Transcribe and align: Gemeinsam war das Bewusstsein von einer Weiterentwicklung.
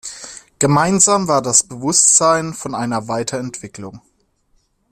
Gemeinsam 0.57 1.27
war 1.27 1.43
das 1.43 1.61
Bewusstsein 1.61 2.55
von 2.55 2.73
einer 2.73 3.07
Weiterentwicklung. 3.07 4.01